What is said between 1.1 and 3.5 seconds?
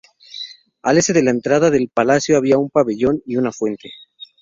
de la entrada del palacio había un pabellón y